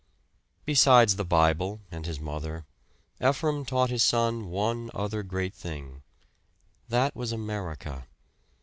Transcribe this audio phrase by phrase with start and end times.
[0.65, 2.65] Besides the Bible and his mother,
[3.23, 6.01] Ephraim taught his son one other great thing;
[6.89, 8.07] that was America.